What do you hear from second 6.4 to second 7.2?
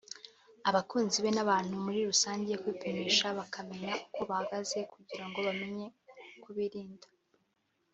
birinda